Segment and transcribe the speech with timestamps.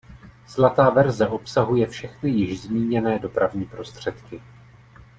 [0.47, 4.41] Zlatá verze obsahuje všechny již zmíněné dopravní prostředky.